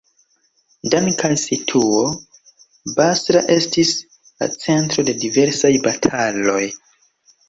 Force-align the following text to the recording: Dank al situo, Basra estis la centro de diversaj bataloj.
Dank 0.93 1.19
al 1.27 1.33
situo, 1.41 1.99
Basra 2.95 3.43
estis 3.55 3.91
la 4.21 4.47
centro 4.55 5.05
de 5.11 5.15
diversaj 5.25 5.71
bataloj. 5.85 6.57